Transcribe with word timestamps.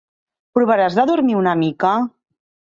Provaràs 0.57 0.97
de 1.01 1.05
dormir 1.11 1.37
una 1.43 1.55
mica? 1.63 1.95